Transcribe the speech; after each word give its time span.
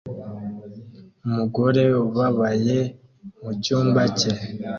Umugore 1.27 1.83
ubabaye 2.05 2.79
mucyumba 3.41 4.01
cye 4.19 4.33